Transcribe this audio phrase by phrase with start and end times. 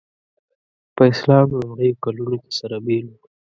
[0.95, 3.19] په اسلام لومړیو کلونو کې سره بېل وو.